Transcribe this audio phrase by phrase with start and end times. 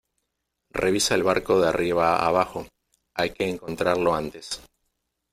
[0.73, 2.65] revisa el barco de arriba a abajo,
[3.13, 4.59] hay que encontrarlo antes